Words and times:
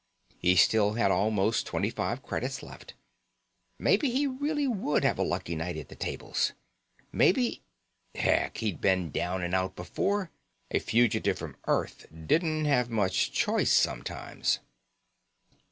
He 0.39 0.55
still 0.55 0.93
had 0.93 1.11
almost 1.11 1.67
twenty 1.67 1.91
five 1.91 2.23
credits 2.23 2.63
left. 2.63 2.95
Maybe 3.77 4.09
he 4.09 4.25
really 4.25 4.65
would 4.67 5.03
have 5.03 5.19
a 5.19 5.23
lucky 5.23 5.55
night 5.55 5.77
at 5.77 5.89
the 5.89 5.95
tables. 5.95 6.53
Maybe... 7.11 7.61
heck, 8.15 8.57
he'd 8.57 8.81
been 8.81 9.11
down 9.11 9.43
and 9.43 9.53
out 9.53 9.75
before. 9.75 10.31
A 10.71 10.79
fugitive 10.79 11.37
from 11.37 11.55
Earth 11.67 12.07
didn't 12.11 12.65
have 12.65 12.89
much 12.89 13.31
choice 13.31 13.71
sometimes.... 13.73 14.57